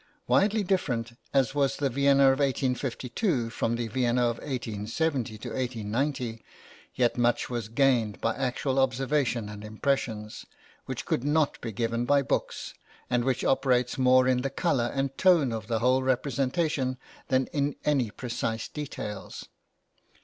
[0.25, 6.43] Widely different as was the Vienna of 1852 from the Vienna of 1780 to 1790,
[6.95, 10.47] yet much was gained by actual observation and impressions,
[10.87, 12.73] which could not be given by books,
[13.11, 16.97] and which operates more in the colour and tone of the whole representation
[17.27, 19.49] that in any precise details.